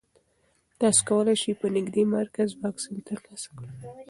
[0.79, 3.71] تاسو کولی شئ په نږدې مرکز واکسین ترلاسه کړئ.